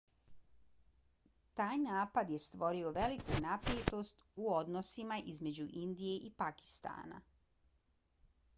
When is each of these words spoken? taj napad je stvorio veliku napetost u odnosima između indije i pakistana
taj 1.59 1.75
napad 1.81 2.31
je 2.35 2.39
stvorio 2.45 2.93
veliku 2.95 3.37
napetost 3.45 4.25
u 4.45 4.49
odnosima 4.55 5.21
između 5.35 5.69
indije 5.85 6.17
i 6.31 6.35
pakistana 6.43 7.21